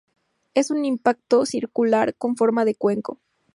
Es 0.55 0.71
un 0.71 0.83
impacto 0.83 1.45
circular, 1.45 2.15
con 2.15 2.35
forma 2.35 2.65
de 2.65 2.73
cuenco. 2.73 3.19